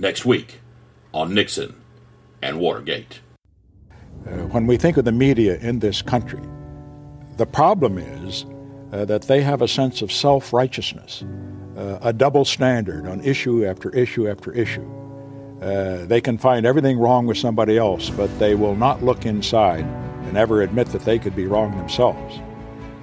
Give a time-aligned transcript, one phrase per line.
[0.00, 0.60] next week
[1.12, 1.74] on Nixon
[2.42, 3.20] and Watergate.
[4.26, 6.42] Uh, when we think of the media in this country,
[7.36, 8.44] the problem is
[8.92, 11.22] uh, that they have a sense of self righteousness,
[11.76, 14.88] uh, a double standard on issue after issue after issue.
[15.60, 19.84] Uh, they can find everything wrong with somebody else, but they will not look inside
[20.24, 22.40] and ever admit that they could be wrong themselves.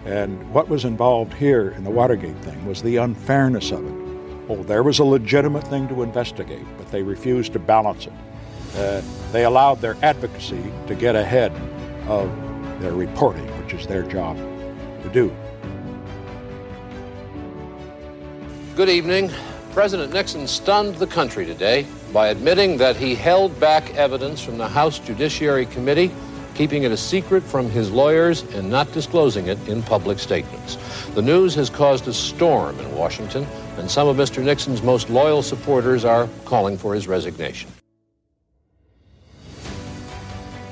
[0.05, 4.06] And what was involved here in the Watergate thing was the unfairness of it.
[4.49, 8.13] Oh, there was a legitimate thing to investigate, but they refused to balance it.
[8.77, 9.01] Uh,
[9.33, 11.51] they allowed their advocacy to get ahead
[12.07, 12.31] of
[12.79, 15.35] their reporting, which is their job to do.
[18.75, 19.31] Good evening.
[19.73, 24.67] President Nixon stunned the country today by admitting that he held back evidence from the
[24.67, 26.09] House Judiciary Committee,
[26.57, 30.77] keeping it a secret from his lawyers and not disclosing it in public statements.
[31.13, 33.45] The news has caused a storm in Washington,
[33.77, 34.43] and some of Mr.
[34.43, 37.69] Nixon's most loyal supporters are calling for his resignation.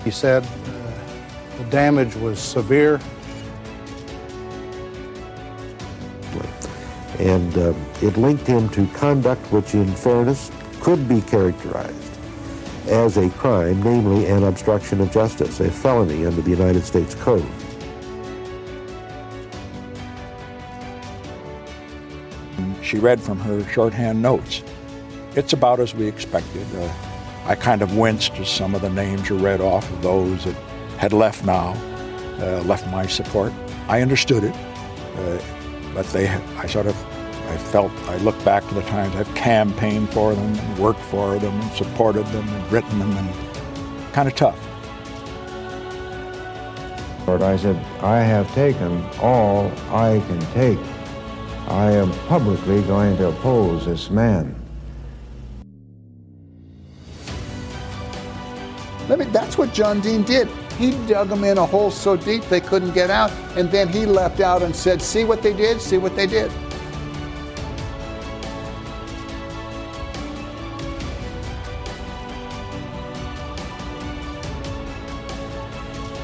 [0.04, 3.00] He said uh, the damage was severe.
[7.20, 10.52] And uh, it linked him to conduct which, in fairness,
[10.82, 12.06] could be characterized
[12.88, 17.46] as a crime, namely an obstruction of justice, a felony under the United States Code.
[22.82, 24.64] She read from her shorthand notes.
[25.36, 26.66] It's about as we expected.
[26.76, 26.94] Uh,
[27.46, 30.56] I kind of winced as some of the names were read off of those that
[30.98, 31.74] had left now,
[32.40, 33.52] uh, left my support.
[33.88, 35.42] I understood it, uh,
[35.94, 36.96] but they, I sort of,
[37.48, 41.38] I felt, I look back to the times I've campaigned for them, and worked for
[41.38, 44.60] them, and supported them, and written them, and kind of tough.
[47.28, 50.80] Lord, I said, I have taken all I can take.
[51.68, 54.56] I am publicly going to oppose this man.
[59.10, 60.48] Let me, that's what John Dean did.
[60.78, 64.06] He dug them in a hole so deep they couldn't get out, and then he
[64.06, 65.80] leapt out and said, See what they did?
[65.80, 66.52] See what they did.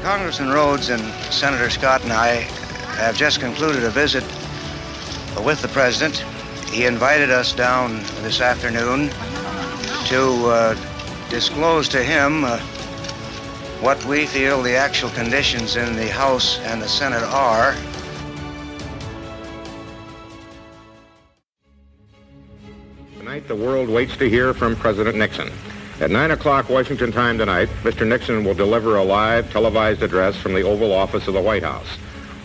[0.02, 1.00] Congressman Rhodes and
[1.32, 2.40] Senator Scott and I
[2.98, 4.24] have just concluded a visit
[5.44, 6.16] with the President.
[6.72, 9.10] He invited us down this afternoon
[10.06, 12.58] to uh, disclose to him uh,
[13.80, 17.76] what we feel the actual conditions in the House and the Senate are.
[23.18, 25.52] Tonight, the world waits to hear from President Nixon.
[26.02, 28.04] At 9 o'clock Washington time tonight, Mr.
[28.04, 31.86] Nixon will deliver a live televised address from the Oval Office of the White House.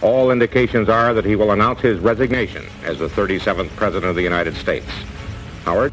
[0.04, 4.22] All indications are that he will announce his resignation as the 37th President of the
[4.22, 4.86] United States.
[5.66, 5.92] Howard?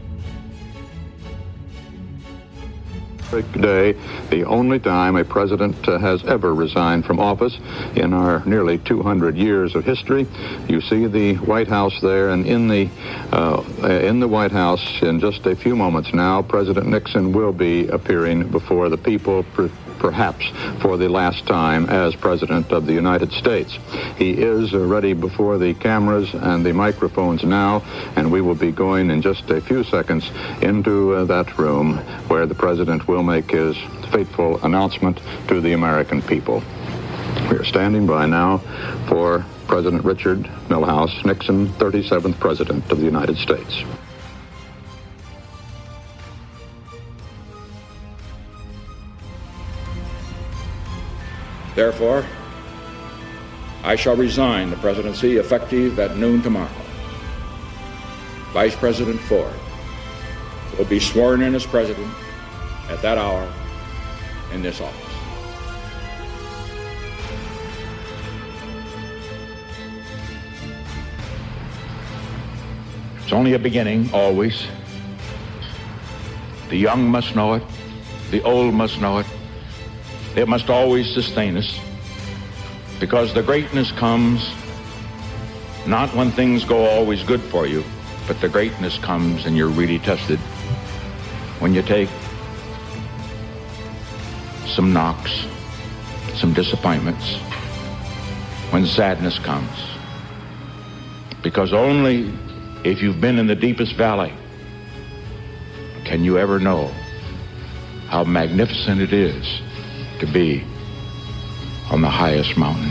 [3.43, 3.95] Today,
[4.31, 7.59] the only time a president uh, has ever resigned from office
[7.97, 10.27] in our nearly 200 years of history.
[10.69, 12.89] You see the White House there, and in the
[13.33, 13.63] uh,
[14.05, 18.51] in the White House, in just a few moments now, President Nixon will be appearing
[18.51, 19.43] before the people
[20.05, 20.45] perhaps
[20.83, 23.79] for the last time as President of the United States.
[24.19, 27.83] He is ready before the cameras and the microphones now,
[28.15, 31.97] and we will be going in just a few seconds into uh, that room
[32.29, 33.79] where the President will make his
[34.13, 36.63] fateful announcement to the American people.
[37.51, 38.59] We are standing by now
[39.09, 43.83] for President Richard Milhous Nixon, 37th President of the United States.
[51.75, 52.25] Therefore,
[53.83, 56.71] I shall resign the presidency effective at noon tomorrow.
[58.53, 59.53] Vice President Ford
[60.79, 62.13] will be sworn in as president
[62.89, 63.53] at that hour
[64.53, 65.15] in this office.
[73.23, 74.67] It's only a beginning, always.
[76.69, 77.63] The young must know it,
[78.31, 79.27] the old must know it,
[80.37, 81.79] it must always sustain us
[82.99, 84.53] because the greatness comes
[85.87, 87.85] not when things go always good for you,
[88.27, 90.39] but the greatness comes and you're really tested
[91.61, 92.09] when you take
[94.67, 95.47] some knocks,
[96.35, 97.37] some disappointments,
[98.71, 99.71] when sadness comes.
[101.43, 102.33] Because only
[102.83, 104.33] if you've been in the deepest valley
[106.05, 106.89] can you ever know
[108.09, 109.61] how magnificent it is
[110.25, 110.65] to be
[111.91, 112.91] on the highest mountain.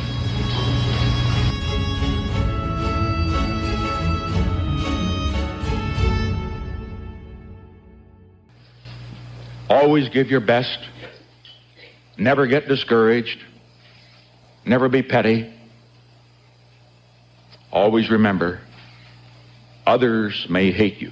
[9.69, 10.77] Always give your best.
[12.17, 13.39] Never get discouraged.
[14.65, 15.51] Never be petty.
[17.71, 18.61] Always remember,
[19.87, 21.11] others may hate you,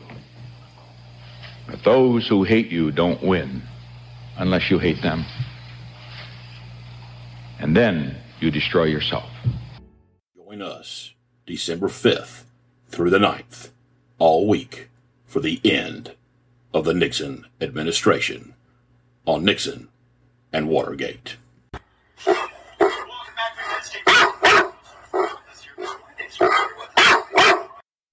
[1.66, 3.64] but those who hate you don't win
[4.38, 5.26] unless you hate them.
[7.62, 9.30] And then you destroy yourself.
[10.36, 11.14] Join us
[11.46, 12.46] December 5th
[12.88, 13.70] through the 9th,
[14.18, 14.90] all week,
[15.26, 16.16] for the end
[16.74, 18.56] of the Nixon administration
[19.28, 19.90] on Nixon
[20.52, 21.38] and Watergate.